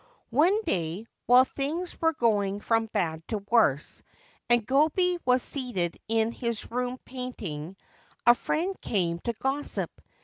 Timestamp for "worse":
3.51-4.01